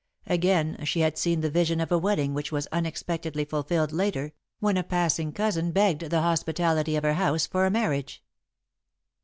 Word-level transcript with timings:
Again, 0.25 0.83
she 0.83 1.01
had 1.01 1.15
seen 1.15 1.41
the 1.41 1.51
vision 1.51 1.79
of 1.79 1.91
a 1.91 1.97
wedding 1.99 2.33
which 2.33 2.51
was 2.51 2.65
unexpectedly 2.71 3.45
fulfilled 3.45 3.91
later, 3.91 4.33
when 4.57 4.75
a 4.75 4.81
passing 4.83 5.31
cousin 5.31 5.71
begged 5.71 6.09
the 6.09 6.23
hospitality 6.23 6.95
of 6.95 7.03
her 7.03 7.13
house 7.13 7.45
for 7.45 7.67
a 7.67 7.69
marriage. 7.69 8.23